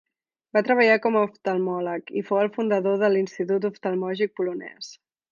Va 0.57 0.61
treballar 0.67 0.93
com 1.01 1.17
a 1.17 1.21
oftalmòleg, 1.25 2.09
i 2.21 2.23
fou 2.29 2.39
el 2.43 2.49
fundador 2.55 2.97
de 3.03 3.11
l'Institut 3.17 3.67
Oftalmològic 3.71 4.33
Polonès. 4.41 4.89